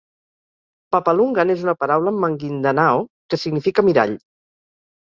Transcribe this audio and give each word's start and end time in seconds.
"Pagalungan" 0.95 1.53
és 1.57 1.61
una 1.67 1.75
paraula 1.83 2.15
en 2.17 2.19
maguindanao 2.25 3.07
que 3.29 3.41
significa 3.45 3.89
mirall. 3.93 4.23